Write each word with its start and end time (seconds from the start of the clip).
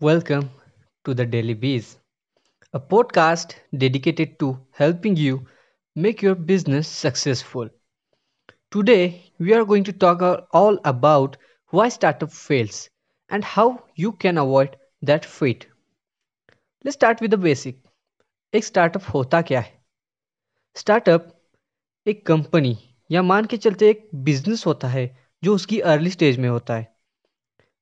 Welcome 0.00 0.50
to 1.06 1.14
the 1.14 1.24
Daily 1.24 1.54
Bees, 1.54 1.96
a 2.74 2.78
podcast 2.78 3.54
dedicated 3.74 4.38
to 4.40 4.60
helping 4.72 5.16
you 5.16 5.46
make 5.94 6.20
your 6.20 6.34
business 6.34 6.86
successful. 6.86 7.70
Today, 8.70 9.32
we 9.38 9.54
are 9.54 9.64
going 9.64 9.84
to 9.84 9.94
talk 9.94 10.48
all 10.52 10.78
about 10.84 11.38
why 11.70 11.88
startup 11.88 12.30
fails 12.30 12.90
and 13.30 13.42
how 13.42 13.84
you 13.94 14.12
can 14.12 14.36
avoid 14.36 14.76
that 15.00 15.24
fate. 15.24 15.66
Let's 16.84 16.96
start 16.96 17.22
with 17.22 17.30
the 17.30 17.38
basic. 17.38 17.76
एक 18.54 18.64
startup 18.64 19.02
होता 19.14 19.42
क्या 19.42 19.60
है 19.60 19.80
startup 20.76 21.32
एक 22.06 22.26
company 22.26 22.76
या 23.10 23.22
मान 23.22 23.44
के 23.44 23.56
चलते 23.56 23.88
एक 23.90 24.08
बिज़नेस 24.14 24.66
होता 24.66 24.88
है 24.88 25.06
जो 25.44 25.54
उसकी 25.54 25.80
अर्ली 25.80 26.10
स्टेज 26.10 26.38
में 26.38 26.48
होता 26.48 26.76
है 26.76 26.95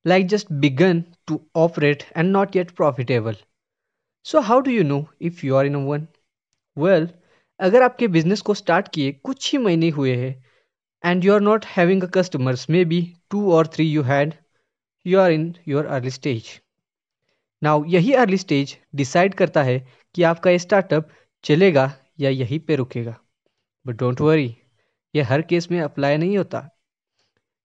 like 0.05 0.27
just 0.27 0.51
begin 0.51 1.03
to 1.27 1.39
operate 1.55 2.03
and 2.17 2.31
not 2.31 2.55
yet 2.55 2.71
profitable 2.71 3.35
so 4.25 4.39
how 4.39 4.59
do 4.59 4.71
you 4.71 4.83
know 4.83 5.05
if 5.21 5.45
you 5.45 5.55
are 5.55 5.65
in 5.65 5.75
one 5.75 6.07
well 6.77 7.09
अगर 7.59 7.83
आपके 7.83 8.07
बिज़नेस 8.07 8.41
को 8.41 8.53
स्टार्ट 8.53 8.87
किए 8.87 9.11
कुछ 9.11 9.51
ही 9.51 9.57
महीने 9.57 9.89
हुए 9.89 10.15
हैं 10.15 10.33
and 11.05 11.25
you 11.25 11.33
are 11.33 11.41
not 11.41 11.65
having 11.65 12.03
a 12.03 12.07
customers 12.13 12.69
maybe 12.85 13.01
two 13.29 13.51
और 13.51 13.67
three 13.67 13.89
you 13.91 14.01
had 14.03 14.33
you 15.05 15.19
are 15.19 15.31
in 15.31 15.53
your 15.67 15.85
early 15.85 16.11
stage 16.11 16.61
now 17.63 17.83
यही 17.85 18.13
अर्ली 18.13 18.37
स्टेज 18.37 18.77
डिसाइड 18.95 19.33
करता 19.33 19.63
है 19.63 19.79
कि 20.15 20.23
आपका 20.23 20.51
ये 20.51 20.59
स्टार्टअप 20.59 21.09
चलेगा 21.43 21.91
या 22.19 22.29
यहीं 22.29 22.59
पे 22.59 22.75
रुकेगा. 22.75 23.15
बट 23.85 23.95
डोंट 23.95 24.21
वरी 24.21 24.55
ये 25.15 25.21
हर 25.21 25.41
केस 25.41 25.71
में 25.71 25.79
अप्लाई 25.81 26.17
नहीं 26.17 26.37
होता. 26.37 26.69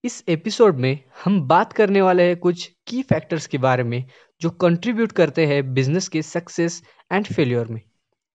इस 0.04 0.24
एपिसोड 0.28 0.76
में 0.76 1.04
हम 1.24 1.40
बात 1.48 1.72
करने 1.72 2.02
वाले 2.02 2.22
हैं 2.22 2.36
कुछ 2.36 2.70
की 2.86 3.02
फैक्टर्स 3.02 3.46
के 3.46 3.58
बारे 3.58 3.82
में 3.82 4.04
जो 4.40 4.50
कंट्रीब्यूट 4.50 5.12
करते 5.12 5.46
हैं 5.46 5.74
बिज़नेस 5.74 6.08
के 6.08 6.22
सक्सेस 6.22 6.82
एंड 7.12 7.26
फेल्योर 7.26 7.66
में। 7.66 7.80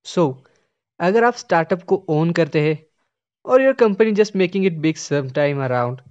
सो 0.04 0.44
so, 0.44 0.50
अगर 1.00 1.24
आप 1.24 1.34
स्टार्टअप 1.34 1.84
को 1.84 2.06
ओन 2.10 2.32
करते 2.32 2.62
हैं 2.62 2.86
और 3.46 3.62
your 3.62 3.74
company 3.74 4.12
just 4.12 4.36
making 4.36 4.66
it 4.66 4.74
big 4.74 4.96
some 4.96 5.30
time 5.30 5.64
around 5.64 6.02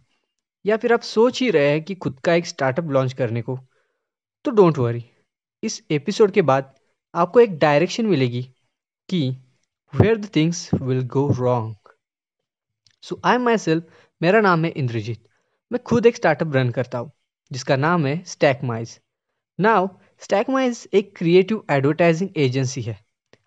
या 0.67 0.77
फिर 0.77 0.93
आप 0.93 1.01
सोच 1.01 1.41
ही 1.41 1.51
रहे 1.51 1.71
हैं 1.71 1.83
कि 1.85 1.95
खुद 1.95 2.21
का 2.21 2.35
एक 2.35 2.47
स्टार्टअप 2.47 2.85
लॉन्च 2.85 3.13
करने 3.13 3.43
को 3.43 3.59
तो 4.45 4.51
डोंट 4.51 4.79
वरी 4.79 5.05
इस 5.63 5.83
एपिसोड 5.91 6.31
के 6.31 6.43
बाद 6.43 6.75
आपको 7.15 7.41
एक 7.41 7.59
डायरेक्शन 7.59 8.07
मिलेगी 8.07 8.43
कि 9.09 9.37
where 9.95 10.17
the 10.17 10.29
things 10.37 10.75
will 10.75 11.07
go 11.07 11.29
wrong 11.33 11.77
so 13.03 13.21
I 13.25 13.39
myself 13.59 13.85
मेरा 14.23 14.41
नाम 14.41 14.65
है 14.65 14.71
इंद्रजीत। 14.71 15.29
मैं 15.71 15.83
खुद 15.83 16.07
एक 16.07 16.17
स्टार्टअप 16.17 16.55
रन 16.55 16.71
करता 16.71 16.99
हूँ, 16.99 17.11
जिसका 17.51 17.77
नाम 17.77 18.07
है 18.07 18.23
stack 18.27 18.61
mine's 18.65 18.99
now 19.59 19.89
stack 20.23 20.51
mine's 20.51 20.89
एक 20.95 21.17
क्रिएटिव 21.17 21.65
एडवर्टाइजिंग 21.71 22.31
एजेंसी 22.39 22.83
है। 22.83 22.99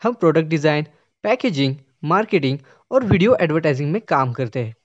हम 0.01 0.13
प्रोडक्ट 0.13 0.47
डिज़ाइन 0.47 0.85
पैकेजिंग 1.23 1.75
मार्केटिंग 2.05 2.59
और 2.91 3.03
वीडियो 3.05 3.35
एडवर्टाइजिंग 3.41 3.91
में 3.91 4.01
काम 4.07 4.33
करते 4.33 4.63
हैं। 4.63 4.75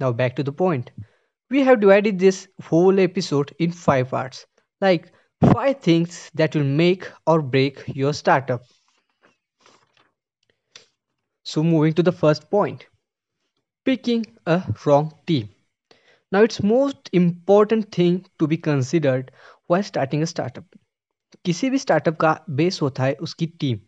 Now 0.00 0.12
back 0.14 0.34
to 0.36 0.42
the 0.42 0.54
point 0.56 0.90
we 1.50 1.62
have 1.62 1.74
divided 1.76 2.18
this 2.18 2.46
whole 2.72 2.98
episode 2.98 3.50
in 3.60 3.70
five 3.70 4.08
parts 4.12 4.46
like 4.82 5.06
five 5.42 5.74
things 5.86 6.30
that 6.36 6.56
will 6.56 6.66
make 6.76 7.04
और 7.26 7.42
break 7.42 7.84
your 7.96 8.12
startup 8.14 8.64
so 11.46 11.62
moving 11.62 11.94
to 11.94 12.02
the 12.02 12.10
first 12.16 12.50
point 12.50 12.84
picking 13.86 14.24
a 14.48 14.62
wrong 14.86 15.10
team 15.26 15.48
now, 16.32 16.42
it's 16.42 16.62
most 16.64 17.10
important 17.12 17.90
thing 17.92 18.24
to 18.38 18.46
be 18.46 18.56
considered 18.58 19.30
while 19.66 19.82
starting 19.84 20.22
a 20.22 20.26
startup. 20.26 20.64
किसी 21.44 21.70
भी 21.70 21.78
startup 21.78 22.16
का 22.20 22.38
base 22.50 22.80
होता 22.82 23.04
है 23.04 23.14
उसकी 23.22 23.46
team 23.60 23.78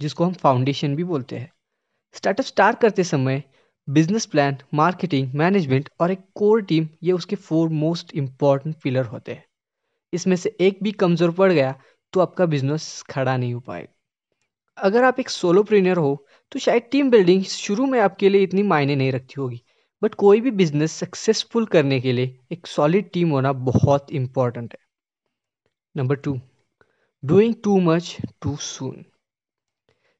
जिसको 0.00 0.24
हम 0.24 0.32
foundation 0.34 0.94
भी 0.96 1.04
बोलते 1.04 1.36
हैं। 1.36 1.50
स्टार्टअप 2.14 2.46
स्टार्ट 2.46 2.80
करते 2.80 3.04
समय 3.04 3.42
बिज़नेस 3.88 4.26
प्लान 4.26 4.56
मार्केटिंग 4.74 5.34
मैनेजमेंट 5.34 5.88
और 6.00 6.10
एक 6.10 6.20
कोर 6.34 6.62
टीम 6.62 6.88
ये 7.02 7.12
उसके 7.12 7.36
फोर 7.38 7.68
मोस्ट 7.68 8.14
इंपॉर्टेंट 8.14 8.76
पिलर 8.82 9.04
होते 9.06 9.32
हैं। 9.32 9.44
इसमें 10.12 10.36
से 10.36 10.56
एक 10.60 10.78
भी 10.82 10.92
कमज़ोर 10.94 11.30
पड़ 11.32 11.52
गया 11.52 11.74
तो 12.12 12.20
आपका 12.20 12.46
बिज़नेस 12.46 13.02
खड़ा 13.10 13.36
नहीं 13.36 13.52
हो 13.54 13.60
पाएगा। 13.60 13.92
अगर 14.78 15.04
आप 15.04 15.20
एक 15.20 15.30
सोलोप्रेन्योर 15.30 15.98
हो 15.98 16.26
तो 16.52 16.58
शायद 16.58 16.88
टीम 16.92 17.10
बिल्डिंग 17.10 17.44
शुरू 17.46 17.86
में 17.86 17.98
आपके 18.00 18.28
लिए 18.28 18.42
इतनी 18.42 18.62
मायने 18.64 18.96
नहीं 18.96 19.12
रखती 19.12 19.40
होगी। 19.40 19.62
बट 20.02 20.14
कोई 20.14 20.40
भी 20.40 20.50
बिज़नेस 20.50 20.92
सक्सेसफुल 20.92 21.66
करने 21.66 22.00
के 22.00 22.12
लिए 22.12 22.38
एक 22.52 22.66
सॉलिड 22.66 23.10
टीम 23.12 23.30
होना 23.30 23.52
बहुत 23.52 24.10
इंपॉर्टेंट 24.12 24.72
है। 24.72 24.78
Number 25.94 26.16
two 26.16 26.38
doing 27.22 27.54
too 27.64 27.78
much 27.80 28.16
too 28.42 28.56
soon 28.56 29.04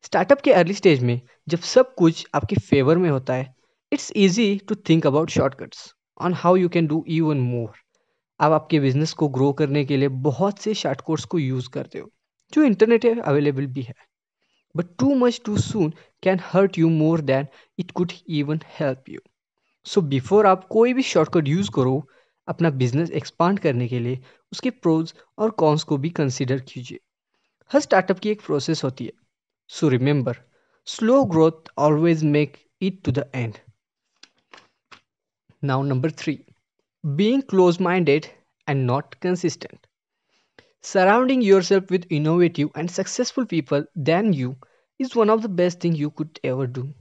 startup 0.04 0.40
के 0.40 0.52
अर्ली 0.52 0.74
स्टेज 0.74 1.02
में 1.02 1.20
जब 1.48 1.58
सब 1.58 1.94
कुछ 1.94 2.26
आपके 2.34 2.56
फेवर 2.56 2.98
में 2.98 3.08
होता 3.10 3.34
है 3.34 3.54
it's 3.92 4.12
easy 4.16 4.56
to 4.68 4.74
think 4.88 5.06
about 5.06 5.30
shortcuts 5.30 5.92
on 6.20 6.34
how 6.34 6.56
you 6.56 6.68
can 6.68 6.86
do 6.86 7.04
even 7.08 7.40
more 7.40 7.78
आप 8.40 8.52
आपके 8.52 8.80
बिज़नेस 8.80 9.12
को 9.12 9.28
ग्रो 9.28 9.52
करने 9.52 9.84
के 9.84 9.96
लिए 9.96 10.08
बहुत 10.20 10.58
से 10.58 10.74
शॉर्टकट्स 10.74 11.24
को 11.24 11.38
यूज़ 11.38 11.68
करते 11.70 11.98
हो, 11.98 12.10
जो 12.52 12.62
इंटरनेट 12.62 13.04
है 13.04 13.18
अवेलेबल 13.20 13.66
भी 13.66 13.82
है। 13.82 13.94
But 14.74 14.86
too 14.98 15.14
much 15.14 15.40
too 15.44 15.56
soon 15.58 15.92
can 16.22 16.40
hurt 16.44 16.78
you 16.78 16.88
more 16.90 17.20
than 17.22 17.46
it 17.78 17.90
could 17.90 18.12
even 18.28 18.60
help 18.78 19.08
you 19.08 19.20
so 19.90 20.00
before 20.00 20.46
आप 20.46 20.64
कोई 20.64 20.92
भी 20.92 21.02
शॉर्टकट 21.02 21.48
यूज़ 21.48 21.70
करो, 21.70 22.08
अपना 22.48 22.70
बिज़नेस 22.70 23.10
एक्सपांड 23.10 23.58
करने 23.58 23.88
के 23.88 23.98
लिए, 23.98 24.18
उसके 24.52 24.70
प्रोज 24.70 25.14
और 25.38 25.50
कॉन्स 25.50 25.84
को 25.84 25.96
भी 25.96 26.10
कंसिडर 26.10 26.60
कीजिए। 26.60 27.00
हर 27.70 27.80
स्टार्टअप 27.80 28.18
की 28.18 28.30
एक 28.30 28.40
प्रोसेस 28.40 28.84
होती 28.84 29.04
है। 29.04 29.12
So 29.68 29.88
remember 29.88 30.36
slow 30.86 31.24
growth 31.24 31.52
always 31.78 32.24
make 32.24 32.56
it 32.82 33.02
to 33.04 33.12
the 33.12 33.30
end 33.34 33.54
now 35.64 35.82
number 35.82 36.10
three 36.10 36.38
being 37.06 37.42
close 37.42 37.80
minded 37.80 38.24
and 38.68 38.86
not 38.86 39.14
consistent 39.14 39.86
surrounding 40.82 41.42
Surrounding 41.42 41.68
self 41.68 41.92
with 41.92 42.06
innovative 42.12 42.70
and 42.76 42.90
successful 42.90 43.44
people 43.44 43.86
than 43.98 44.34
you 44.34 44.54
is 45.00 45.18
one 45.18 45.30
of 45.30 45.40
the 45.40 45.46
best 45.46 45.84
thing 45.84 45.98
you 45.98 46.10
could 46.10 46.38
ever 46.44 46.66
do 46.66 46.92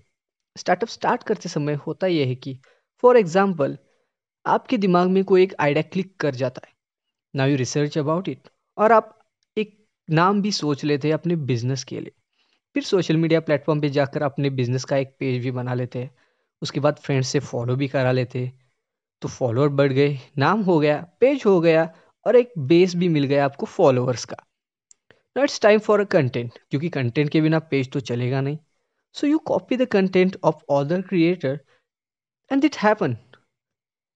startup 0.58 0.90
start 0.90 1.24
करते 1.24 1.50
समय 1.50 1.74
होता 1.74 2.08
यह 2.08 2.28
है 2.28 2.36
कि 2.36 2.60
for 3.04 3.18
example 3.18 3.78
आपके 4.46 4.78
दिमाग 4.78 5.10
में 5.10 5.24
कोई 5.24 5.44
एक 5.44 5.54
आइडिया 5.60 5.84
क्लिक 5.84 6.16
कर 6.20 6.36
जाता 6.36 6.62
है। 6.66 6.74
Now 7.34 7.48
you 7.48 7.58
research 7.58 7.98
about 7.98 8.30
it 8.30 8.50
और 8.78 8.92
आप 8.92 9.18
एक 9.58 9.78
नाम 10.10 10.42
भी 10.42 10.52
सोच 10.52 10.84
लेते 10.84 11.08
हैं 11.08 11.14
अपने 11.14 11.36
बिज़नेस 11.48 11.84
के 11.84 12.00
लिए। 12.00 12.12
फिर 12.76 12.84
सोशल 12.84 13.18
मीडिया 13.18 13.40
प्लेटफॉर्म 13.40 13.82
पे 13.82 13.90
जाकर 13.90 14.24
अपने 14.24 14.50
बिज़नेस 14.52 14.86
का 14.86 14.98
एक 14.98 15.16
पेज 15.20 15.42
भी 15.44 15.52
बना 15.52 15.74
लेते 15.74 16.00
हैं। 16.00 16.12
उसके 16.62 16.80
बाद 16.80 16.98
फ्रेंड्स 16.98 17.28
से 17.28 17.40
फॉलो 17.42 17.76
भी 17.76 17.88
करा 17.88 18.12
लेते 18.12 18.52
तो 19.22 19.28
फॉलोअर 19.28 19.70
बढ़ 19.70 19.92
गए, 19.94 20.18
नाम 20.38 20.62
हो 20.62 20.80
गया 20.80 20.98
पेज 21.20 21.44
हो 21.46 21.60
गया 21.62 21.84
और 22.26 22.36
एक 22.36 22.52
बेस 22.60 22.96
भी 22.96 23.08
मिल 23.10 23.24
गया 23.24 23.46
आपको 23.46 23.66
फॉलोअर्स 23.68 24.26
का। 24.26 24.38
Now 25.36 25.44
it's 25.44 25.60
time 25.62 25.80
for 25.80 26.00
a 26.00 26.04
content 26.12 26.60
क्योंकि 26.70 26.90
कंटेंट 26.90 27.30
के 27.30 27.42
बिना 27.42 27.60
पेज 27.72 27.92
तो 27.92 28.00
चलेगा 28.02 28.42
नहीं। 28.42 28.58
So 29.16 29.28
you 29.28 29.38
copy 29.46 29.78
the 29.78 29.86
content 29.88 30.38
of 30.44 30.64
other 30.72 31.02
creator 31.02 31.60
and 32.52 32.66
it 32.66 32.76
happen 32.78 33.16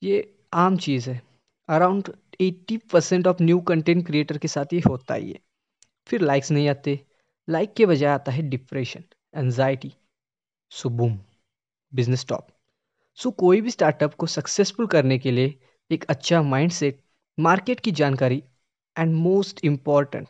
ये 0.02 0.22
आम 0.54 0.78
चीज़ 0.78 1.10
है। 1.10 1.22
Around 1.70 2.12
eighty 2.42 2.78
percent 2.92 3.28
of 3.28 3.44
new 3.44 3.60
content 3.62 4.06
creator 4.06 4.38
के 4.38 4.48
साथ 4.48 4.74
ये 4.74 4.80
होता 4.80 5.14
ही 5.14 5.32
है। 5.32 5.40
फिर 6.08 6.22
लाइक्स 6.22 6.52
नहीं 6.52 6.70
आते। 6.70 7.00
लाइक 7.48 7.74
के 7.74 7.86
बजाय 7.86 8.10
आता 8.10 8.32
है 8.32 8.42
depression 8.42 9.04
anxiety 9.34 9.94
so 10.72 10.90
boom 10.90 11.20
business 11.92 12.20
stop 12.20 12.48
so 13.18 13.32
कोई 13.32 13.62
भी 13.62 13.72
स्टार्टअप 13.72 14.14
को 14.14 14.26
सक्सेसफुल 14.28 14.88
करने 14.88 15.18
के 15.20 15.32
लिए 15.32 15.54
एक 15.92 16.06
अच्छा 16.10 16.42
माइंडसेट 16.42 17.02
मार्केट 17.38 17.80
की 17.80 17.92
जानकारी 17.92 18.44
एंड 18.96 19.14
मोस्ट 19.16 19.64
इंपॉर्टेंट 19.66 20.28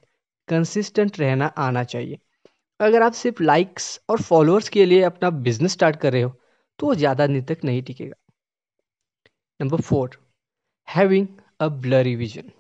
कंसिस्टेंट 0.48 1.20
रहना 1.20 1.46
आना 1.46 1.84
चाहिए। 1.84 2.20
अगर 2.80 3.02
आप 3.02 3.14
सिर्फ़ 3.14 3.44
लाइक्स 3.44 4.00
और 4.10 4.22
फॉलोअर्स 4.22 4.70
के 4.70 4.86
लिए 4.86 5.02
अपना 5.04 5.30
बिज़नेस 5.30 5.72
स्टार्ट 5.72 5.96
कर 5.96 6.14
रहे 6.14 6.22
हो 6.22 6.40
तो 6.80 6.88
वो 6.88 6.96
ज़्यादा 6.96 7.28
दिन 7.28 7.42
तक 7.44 7.64
नहीं 7.64 7.82
टिकेगा। 7.84 8.16
Number 9.60 9.82
four 9.82 10.20
having 10.88 11.28
a 11.60 11.68
blurry 11.68 12.16
vision 12.16 12.52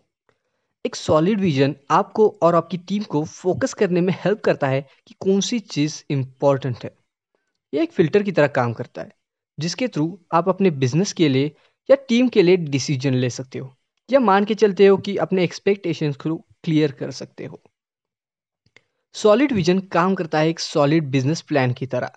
एक 0.85 0.95
सॉलिड 0.95 1.39
विजन 1.39 1.75
आपको 1.91 2.27
और 2.43 2.55
आपकी 2.55 2.77
टीम 2.79 3.03
को 3.03 3.23
फोकस 3.25 3.73
करने 3.73 4.01
में 4.01 4.13
हेल्प 4.25 4.41
करता 4.41 4.67
है 4.67 4.81
कि 5.07 5.15
कौन 5.19 5.41
सी 5.41 5.59
चीज़ 5.59 6.01
इंपॉर्टेंट 6.09 6.83
है। 6.83 6.91
यह 7.73 7.83
एक 7.83 7.91
फ़िल्टर 7.91 8.23
की 8.23 8.31
तरह 8.31 8.47
काम 8.47 8.73
करता 8.73 9.01
है, 9.01 9.11
जिसके 9.57 9.87
थ्रू 9.87 10.07
आप 10.33 10.49
अपने 10.49 10.71
बिज़नेस 10.71 11.13
के 11.13 11.29
लिए 11.29 11.51
या 11.89 11.95
टीम 12.09 12.27
के 12.29 12.41
लिए 12.41 12.57
डिसीज़न 12.57 13.13
ले 13.13 13.29
सकते 13.29 13.59
हो, 13.59 13.73
या 14.09 14.19
मान 14.19 14.45
के 14.45 14.55
चलते 14.55 14.87
हो 14.87 14.97
कि 14.97 15.15
अपने 15.17 15.43
एक्सपेक्टेशंस 15.43 16.15
को 16.15 16.35
क्लियर 16.63 16.91
कर 16.91 17.11
सकते 17.11 17.45
हो। 17.45 17.61
सॉलिड 19.15 19.51
विजन 19.51 19.79
काम 19.91 20.15
करता 20.15 20.39
है 20.39 20.49
एक 20.49 20.59
सॉलिड 20.59 21.09
बिज़नेस 21.11 21.41
प्लान 21.41 21.73
की 21.73 21.85
तरह। 21.87 22.11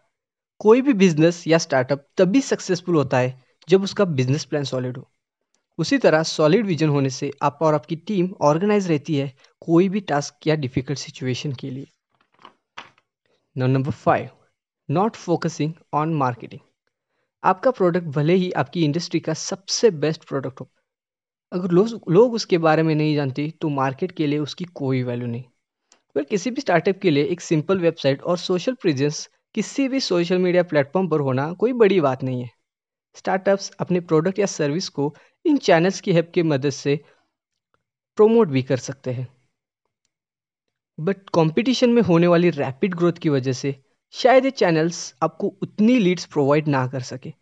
कोई 0.61 0.81
भी 0.83 0.93
बिज़नेस 0.95 1.43
या 1.49 1.59
स्टार्टअप 1.59 2.07
तभी 2.19 2.41
सक्सेसफुल 2.43 2.95
होता 2.95 3.19
है 3.19 3.45
जब 3.69 3.83
उसका 3.83 4.05
बिज़नेस 4.05 4.45
प्लान 4.45 4.65
सॉलिड 4.65 4.97
हो। 4.97 5.11
उसी 5.79 5.99
तरह 5.99 6.23
सॉलिड 6.23 6.67
विजन 6.67 6.89
होने 6.89 7.11
से 7.11 7.31
आप 7.43 7.59
और 7.63 7.75
आपकी 7.75 7.97
टीम 7.97 8.29
ऑर्गेनाइज 8.43 8.89
रहती 8.91 9.17
है 9.17 9.33
कोई 9.63 9.89
भी 9.89 10.01
टास्क 10.03 10.47
या 10.47 10.55
डिफ़िकल्ट 10.57 10.99
सिचुएशन 10.99 11.53
के 11.53 11.71
लिए। 11.71 11.87
Number 13.57 13.91
five 13.93 14.29
not 14.89 15.17
focusing 15.17 15.73
on 15.95 16.15
marketing 16.15 16.61
आपका 17.43 17.71
प्रोडक्ट 17.71 18.07
भले 18.09 18.35
ही 18.35 18.51
आपकी 18.53 18.85
इंडस्ट्री 18.85 19.21
का 19.21 19.35
सबसे 19.35 19.91
बेस्ट 19.93 20.25
प्रोडक्ट 20.25 20.61
हो, 20.61 20.69
अगर 21.53 21.71
लोग 21.71 22.11
लोग 22.11 22.35
उसके 22.35 22.59
बारे 22.59 22.83
में 22.83 22.95
नहीं 22.95 23.15
जानते 23.15 23.53
तो 23.61 23.69
मार्केट 23.71 24.13
के 24.13 24.27
लिए 24.27 24.39
उसकी 24.39 24.65
कोई 24.75 25.03
वैल्यू 25.03 25.27
नहीं। 25.27 25.45
पर 26.17 26.25
किसी 26.25 26.51
भी 26.51 26.61
स्टार्टअप 26.61 26.99
के 27.03 27.11
लिए 27.11 27.25
एक 27.25 27.41
सिंपल 27.41 27.81
वेबसाइट 27.81 28.23
और 28.23 28.39
सोशल 28.39 28.75
प्रेजेंस 28.75 29.29
किसी 29.57 29.89
भी 29.89 30.01
सोशल 30.01 30.39
मीडिया 30.39 30.63
प्लेटफॉर्म 30.63 31.09
पर 31.09 31.21
होना 31.21 31.53
कोई 31.53 31.73
बड़ी 31.73 32.01
बात 32.01 32.23
नहीं 32.23 32.43
है। 32.43 32.51
स्टार्टअप्स 33.15 33.71
अपने 33.81 34.01
प्रोडक्ट 34.01 34.39
या 34.39 34.47
सर्विस 34.47 34.89
को 34.89 35.15
इन 35.45 35.57
चैनल्स 35.59 36.01
की 36.01 36.13
हेल्प 36.13 36.31
की 36.35 36.43
मदद 36.43 36.71
से 36.71 36.97
प्रोमोट 38.19 38.49
भी 38.49 38.63
कर 38.63 38.77
सकते 38.77 39.11
हैं। 39.11 39.27
बट 40.99 41.31
कंपटीशन 41.35 41.91
में 41.91 42.03
होने 42.03 42.27
वाली 42.27 42.51
रैपिड 42.51 42.95
ग्रोथ 42.95 43.13
की 43.13 43.29
वजह 43.29 43.53
से 43.53 43.75
शायद 44.15 44.45
ये 44.45 44.51
चैनल्स 44.51 45.15
आपको 45.23 45.49
उतनी 45.63 45.99
लीड्स 45.99 46.27
प्रोवाइड 46.27 46.69
ना 46.69 46.87
कर 46.87 47.01
सके। 47.01 47.33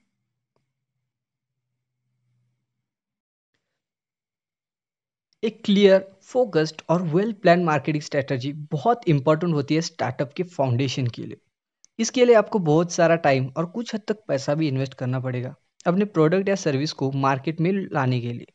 एक 5.42 5.60
क्लियर, 5.64 6.06
फोकस्ड 6.22 6.82
और 6.88 7.02
वेल 7.02 7.32
प्लान 7.32 7.64
मार्केटिंग 7.64 8.02
स्ट्रेटजी 8.02 8.52
बहुत 8.52 9.08
इंपॉर्टेंट 9.08 9.54
होती 9.54 9.74
है 9.74 9.80
स्टार्टअप 9.80 10.32
के 10.32 10.42
फाउंडेशन 10.42 11.06
के 11.06 11.22
लिए। 11.22 11.36
इसके 11.98 12.24
लिए 12.24 12.34
आपको 12.34 12.58
बहुत 12.60 12.92
सारा 12.92 13.16
टाइम 13.18 13.46
और 13.56 13.66
कुछ 13.66 13.94
हद 13.94 14.00
तक 14.08 14.24
पैसा 14.28 14.54
भी 14.54 14.68
इन्वेस्ट 14.68 14.94
करना 14.94 15.20
पड़ेगा 15.20 15.54
अपने 15.86 16.04
प्रोडक्ट 16.06 16.48
या 16.48 16.54
सर्विस 16.56 16.92
को 16.92 17.10
मार्केट 17.12 17.60
में 17.60 17.72
लाने 17.92 18.20
के 18.20 18.32
लिए। 18.32 18.46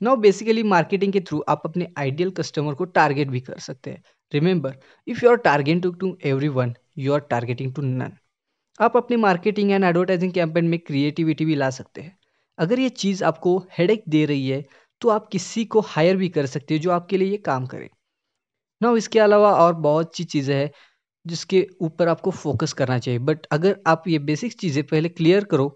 नाउ 0.00 0.16
बेसिकली 0.16 0.62
मार्केटिंग 0.64 1.12
के 1.12 1.20
थ्रू 1.20 1.42
आप 1.48 1.62
अपने 1.64 1.88
आइडियल 1.98 2.30
कस्टमर 2.30 2.74
को 2.74 2.84
टारगेट 2.86 3.28
भी 3.28 3.40
कर 3.40 3.58
सकते 3.60 3.90
हैं। 3.90 4.02
Remember 4.32 4.76
if 5.06 5.24
you 5.24 5.30
are 5.30 5.36
targeting 5.38 5.94
to 6.00 6.16
everyone 6.50 6.74
you 6.98 7.12
are 7.12 7.20
targeting 7.30 7.74
to 7.74 7.82
none 7.82 8.12
आप 8.80 8.96
अपनी 8.96 9.16
मार्केटिंग 9.16 9.70
एंड 9.70 9.84
एडवर्टाइजिंग 9.84 10.32
कैंपेन 10.32 10.68
में 10.68 10.78
क्रिएटिविटी 10.78 11.44
भी 11.44 11.54
ला 11.54 11.68
सकते 11.70 12.00
हैं। 12.00 12.16
अगर 12.58 12.80
ये 12.80 12.88
चीज़ 12.88 13.22
आपको 13.24 13.56
हेडेक 13.78 14.02
दे 14.08 14.24
रही 14.26 14.48
है 14.48 14.64
तो 15.02 15.08
आप 15.08 15.28
किसी 15.32 15.64
को 15.64 15.80
हायर 15.88 16.16
भी 16.16 16.28
कर 16.28 16.46
सकते 16.46 16.74
हैं 16.74 16.80
जो 16.82 16.90
आपके 16.90 17.16
लिए 17.16 17.30
ये 17.30 17.36
काम 17.44 17.66
करे। 17.66 17.88
ना 18.80 18.92
इसके 18.96 19.18
अलावा 19.20 19.52
और 19.56 19.74
बहुत 19.80 20.16
सी 20.16 20.24
चीज़ें 20.26 20.54
हैं। 20.56 20.70
जिसके 21.26 21.66
ऊपर 21.80 22.08
आपको 22.08 22.30
फोकस 22.30 22.72
करना 22.72 22.98
चाहिए। 22.98 23.18
बट 23.20 23.46
अगर 23.52 23.76
आप 23.86 24.08
ये 24.08 24.18
बेसिक 24.20 24.52
चीज़ें 24.52 24.82
पहले 24.84 25.08
क्लियर 25.08 25.44
करो 25.44 25.68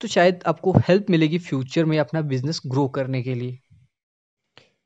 तो 0.00 0.08
शायद 0.08 0.42
आपको 0.46 0.72
हेल्प 0.88 1.10
मिलेगी 1.10 1.38
फ्यूचर 1.38 1.84
में 1.84 1.98
अपना 1.98 2.20
बिज़नेस 2.22 2.60
ग्रो 2.66 2.86
करने 2.88 3.22
के 3.22 3.34
लिए। 3.34 3.58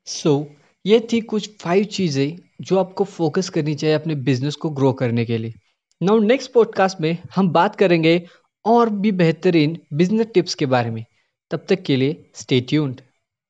सो 0.07 0.29
so, 0.29 0.45
ये 0.85 0.99
थी 1.13 1.21
कुछ 1.21 1.49
फाइव 1.61 1.83
चीज़ें 1.83 2.37
जो 2.61 2.77
आपको 2.77 3.03
फोकस 3.03 3.49
करनी 3.49 3.75
चाहिए 3.75 3.95
अपने 3.95 4.15
बिज़नेस 4.15 4.55
को 4.55 4.69
ग्रो 4.69 4.91
करने 4.93 5.25
के 5.25 5.37
लिए। 5.37 5.53
नाउ 6.01 6.19
नेक्स्ट 6.19 6.51
पॉडकास्ट 6.53 7.01
में 7.01 7.17
हम 7.35 7.49
बात 7.49 7.75
करेंगे 7.75 8.21
और 8.65 8.89
भी 8.89 9.11
बेहतरीन 9.13 9.77
बिज़नेस 9.93 10.27
टिप्स 10.33 10.55
के 10.55 10.65
बारे 10.65 10.89
में। 10.91 11.03
तब 11.51 11.65
तक 11.69 11.81
के 11.83 11.95
लिए 11.95 12.25
स्टे 12.35 12.59
ट्यून्ड 12.61 13.01